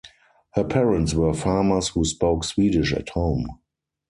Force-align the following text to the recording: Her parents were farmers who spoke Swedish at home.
Her 0.55 0.63
parents 0.63 1.13
were 1.13 1.31
farmers 1.31 1.89
who 1.89 2.03
spoke 2.05 2.43
Swedish 2.43 2.91
at 2.91 3.09
home. 3.09 3.59